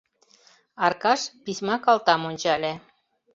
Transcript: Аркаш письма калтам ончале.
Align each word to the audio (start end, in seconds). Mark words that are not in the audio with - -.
Аркаш 0.85 1.21
письма 1.43 1.75
калтам 1.83 2.21
ончале. 2.29 2.73